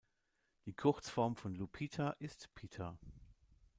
[0.65, 2.97] Die Kurzform von Lupita ist Pita.